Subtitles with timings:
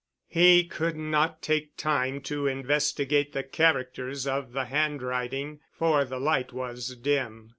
[0.27, 6.51] He could not take time to investigate the characters of the handwriting, for the light
[6.51, 7.49] was dim.